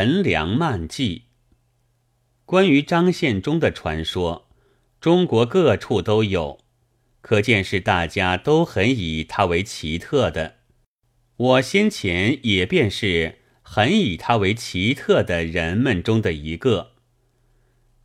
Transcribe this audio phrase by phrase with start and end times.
[0.00, 1.22] 陈良漫记。
[2.44, 4.48] 关于张献忠的传说，
[5.00, 6.60] 中国各处都有，
[7.20, 10.58] 可见是大家都很以他为奇特的。
[11.36, 16.92] 我先前也便是很以他为奇特的人们中的一个。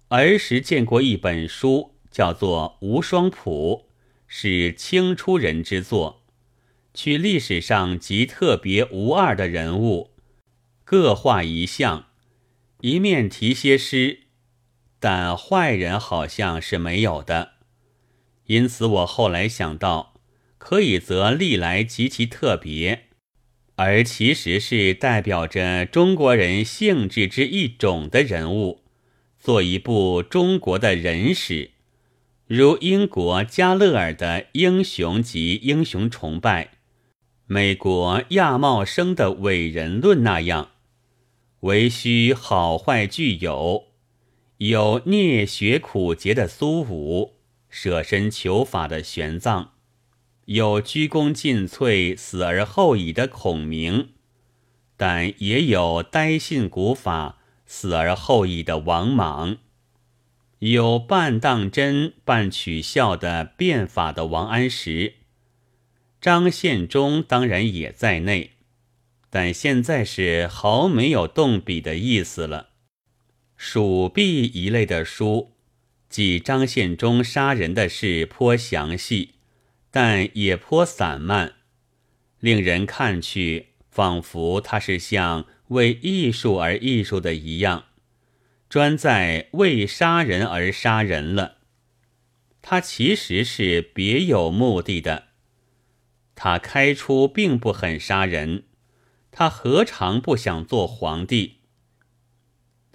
[0.08, 3.86] 儿时见过一本书，叫做《无双谱》，
[4.26, 6.24] 是清初人之作。
[6.96, 10.13] 取历史上极特别无二的人物，
[10.94, 12.06] 各画一项，
[12.82, 14.26] 一面题些诗，
[15.00, 17.54] 但坏人好像是没有的。
[18.46, 20.14] 因此，我后来想到，
[20.60, 23.06] 可以则历来极其特别，
[23.76, 28.84] 而其实是代表着中国人性质之一种的人物，
[29.40, 31.72] 做一部中国的人史，
[32.46, 36.74] 如英国加勒尔的英雄及英雄崇拜。
[37.48, 40.70] 美国亚茂生的伟人论那样，
[41.64, 43.86] 唯须好坏俱有，
[44.58, 47.36] 有聂学苦节的苏武，
[47.70, 49.70] 舍身求法的玄奘，
[50.44, 54.10] 有鞠躬尽瘁死而后已的孔明，
[54.98, 59.60] 但也有呆信古法死而后已的王莽，
[60.60, 65.14] 有半当真半取笑的变法的王安石。
[66.20, 68.53] 张献忠当然也在内，
[69.36, 72.70] 但现在是毫没有动笔的意思了。
[73.58, 75.56] 蜀壁一类的书，
[76.08, 79.32] 记张献忠杀人的事颇详细，
[79.90, 81.54] 但也颇散漫，
[82.42, 87.86] 令人看去仿佛他是像为艺术而艺术的一样，
[88.70, 91.58] 专在为杀人而杀人了。
[92.62, 95.30] 他其实是别有目的的。
[96.36, 98.66] 他开出并不很杀人，
[99.36, 101.56] 他何尝不想做皇帝？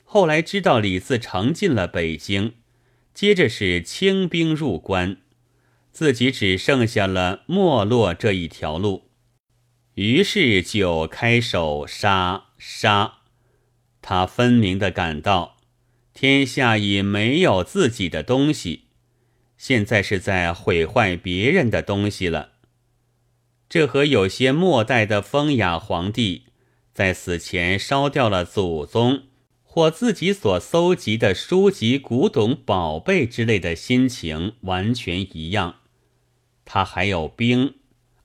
[0.05, 2.55] 后来知道李自成进了北京，
[3.13, 5.19] 接着是清兵入关，
[5.91, 9.11] 自己只剩下了没落这一条路，
[9.95, 13.15] 于是就开手杀杀。
[14.01, 15.57] 他分明的感到，
[16.15, 18.85] 天下已没有自己的东西，
[19.57, 22.53] 现在是在毁坏别人的东西了。
[23.69, 26.47] 这和有些末代的风雅皇帝
[26.95, 29.25] 在死前烧掉了祖宗
[29.63, 35.77] 或自己所搜集的书籍、古董、宝贝之类的心情完全一样。
[36.65, 37.75] 他还有兵，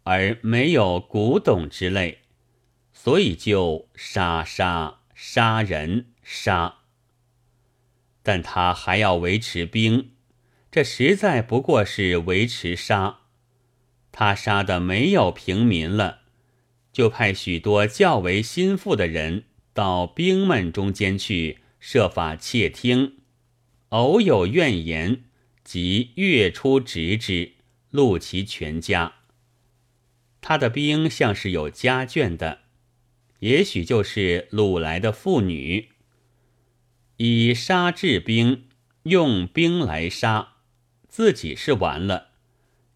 [0.03, 2.19] 而没有古董之类，
[2.93, 6.75] 所以就杀杀杀人杀。
[8.23, 10.11] 但他还要维持兵，
[10.71, 13.19] 这实在不过是维持杀。
[14.15, 16.19] 他杀的没有平民了，
[16.93, 23.17] 就派许多较为心腹的人到兵们中间去设法窃听，
[23.89, 25.23] 偶有怨言，
[25.63, 27.53] 即跃出直之，
[27.91, 29.15] 戮其全家。
[30.39, 32.59] 他的兵像是有家眷的，
[33.39, 35.89] 也许就是掳来的妇女，
[37.17, 38.65] 以杀治兵，
[39.03, 40.57] 用兵来杀，
[41.07, 42.32] 自己是完了。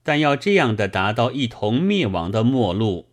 [0.07, 3.09] 但要这样的达到一同灭亡的末路，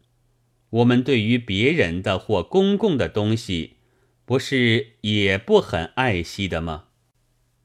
[0.70, 3.78] 我们对于别人的或公共的东西，
[4.24, 6.84] 不是也不很爱惜的吗？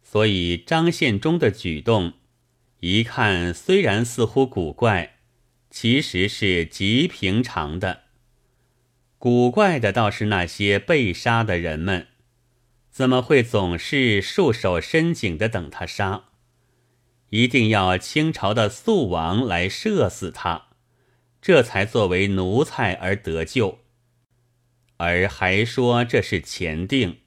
[0.02, 2.14] 所以张献忠的举动，
[2.80, 5.18] 一看虽然似乎古怪，
[5.70, 8.06] 其实是极平常的。
[9.20, 12.08] 古怪的倒是那些被杀的人们，
[12.90, 16.29] 怎么会总是束手伸颈的等他杀？
[17.30, 20.70] 一定要清朝的肃王来射死他，
[21.42, 23.80] 这才作为奴才而得救，
[24.98, 27.20] 而还说这是前定，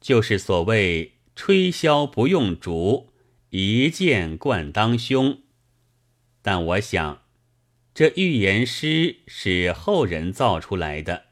[0.00, 3.10] 就是所谓吹箫不用竹，
[3.50, 5.40] 一剑贯当胸。
[6.42, 7.22] 但我想，
[7.94, 11.24] 这预言诗是后人造出来的，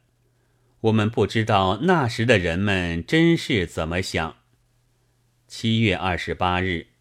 [0.81, 4.37] 我们不知道那时的人们真是怎么想。
[5.47, 6.94] 七月二十八日。